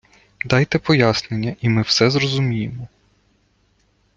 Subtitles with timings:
[0.45, 2.87] Дайте пояснення і ми все зрозуміємо!